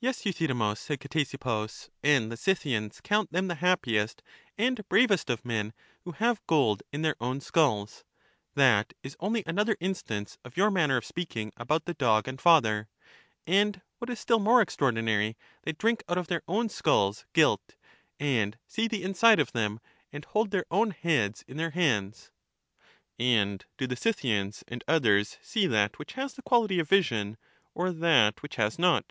Yes, 0.00 0.26
Euthydemus, 0.26 0.78
said 0.80 1.00
Ctesippus; 1.00 1.88
and 2.02 2.30
the 2.30 2.36
Scyth 2.36 2.64
ians 2.70 3.02
count 3.02 3.32
them 3.32 3.48
the 3.48 3.54
happiest 3.64 4.22
and 4.58 4.86
bravest 4.90 5.30
of 5.30 5.46
men 5.46 5.72
who 6.04 6.12
have 6.12 6.46
gold 6.46 6.82
in 6.92 7.00
their 7.00 7.16
own 7.22 7.40
skulls 7.40 8.04
(that 8.54 8.92
is 9.02 9.16
only 9.18 9.42
another 9.46 9.78
instance 9.80 10.36
of 10.44 10.58
your 10.58 10.70
manner 10.70 10.98
of 10.98 11.06
speaking 11.06 11.54
about 11.56 11.86
the 11.86 11.94
dog 11.94 12.28
and 12.28 12.38
father), 12.38 12.90
and 13.46 13.80
what 13.96 14.10
is 14.10 14.20
still 14.20 14.38
more 14.38 14.60
extraordinary, 14.60 15.38
they 15.62 15.72
drink 15.72 16.02
out 16.06 16.18
of 16.18 16.26
their 16.26 16.42
own 16.46 16.68
skulls 16.68 17.24
gilt, 17.32 17.74
and 18.20 18.58
see 18.66 18.86
the 18.86 19.02
inside 19.02 19.40
of 19.40 19.52
them, 19.52 19.80
and 20.12 20.26
hold 20.26 20.50
their 20.50 20.66
own 20.70 20.90
heads 20.90 21.46
in 21.48 21.56
their 21.56 21.70
hands. 21.70 22.30
And 23.18 23.64
do 23.78 23.86
the 23.86 23.96
Scythians 23.96 24.64
and 24.68 24.84
others 24.86 25.38
see 25.40 25.66
that 25.68 25.98
which 25.98 26.12
has 26.12 26.34
the 26.34 26.42
quality 26.42 26.78
of 26.78 26.90
vision, 26.90 27.38
or 27.74 27.90
that 27.90 28.42
which 28.42 28.56
has 28.56 28.78
not? 28.78 29.06